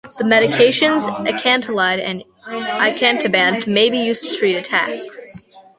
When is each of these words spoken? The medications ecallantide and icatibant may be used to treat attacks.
The 0.17 0.23
medications 0.23 1.03
ecallantide 1.27 1.99
and 2.01 2.23
icatibant 2.47 3.67
may 3.67 3.91
be 3.91 3.99
used 3.99 4.23
to 4.31 4.35
treat 4.35 4.55
attacks. 4.55 5.39